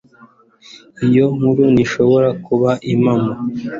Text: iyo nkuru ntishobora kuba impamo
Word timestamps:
iyo 1.07 1.25
nkuru 1.35 1.63
ntishobora 1.73 2.29
kuba 2.45 2.71
impamo 2.93 3.33